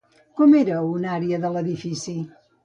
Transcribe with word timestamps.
Com 0.39 0.55
era 0.59 0.79
una 0.93 1.11
àrea 1.17 1.41
de 1.45 1.53
l'edifici? 1.57 2.17